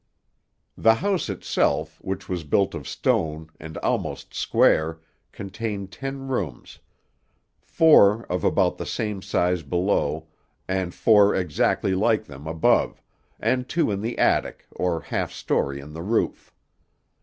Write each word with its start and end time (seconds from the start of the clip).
The 0.75 0.95
house 0.95 1.29
itself, 1.29 2.01
which 2.03 2.27
was 2.27 2.43
built 2.43 2.73
of 2.73 2.87
stone, 2.87 3.51
and 3.59 3.77
almost 3.85 4.33
square, 4.33 4.99
contained 5.31 5.91
ten 5.91 6.27
rooms; 6.27 6.79
four 7.61 8.23
of 8.25 8.43
about 8.43 8.79
the 8.79 8.85
same 8.87 9.21
size 9.21 9.61
below, 9.61 10.25
and 10.67 10.91
four 10.95 11.35
exactly 11.35 11.93
like 11.93 12.25
them 12.25 12.47
above, 12.47 12.99
and 13.39 13.69
two 13.69 13.91
in 13.91 14.01
the 14.01 14.17
attic 14.17 14.65
or 14.71 15.01
half 15.01 15.31
story 15.31 15.79
in 15.79 15.93
the 15.93 16.01
roof. 16.01 16.51